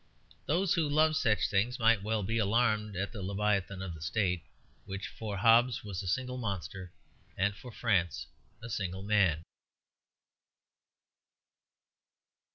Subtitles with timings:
[0.47, 4.41] Those who loved such things might well be alarmed at the Leviathan of the State,
[4.85, 6.91] which for Hobbes was a single monster
[7.37, 8.25] and for France
[8.63, 9.43] a single man.